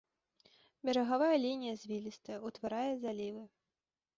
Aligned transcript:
Берагавая 0.87 1.35
лінія 1.45 1.75
звілістая, 1.83 2.37
утварае 2.51 2.89
залівы. 3.03 3.43